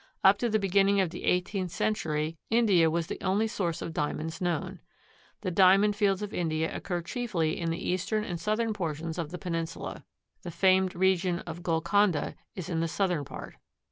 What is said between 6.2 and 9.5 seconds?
of India occur chiefly in the eastern and southern portions of the